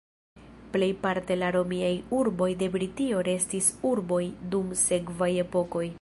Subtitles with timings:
[0.75, 1.91] Plejparte la romiaj
[2.21, 4.23] urboj de Britio restis urboj
[4.55, 5.89] dum sekvaj epokoj.